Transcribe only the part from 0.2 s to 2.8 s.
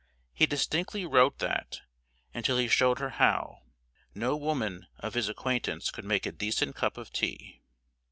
He distinctly wrote that, until he